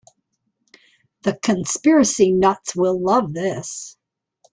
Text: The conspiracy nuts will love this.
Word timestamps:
The 1.21 1.37
conspiracy 1.43 2.31
nuts 2.31 2.75
will 2.75 2.99
love 2.99 3.35
this. 3.35 3.97